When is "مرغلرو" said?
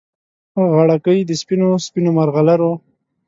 2.17-2.71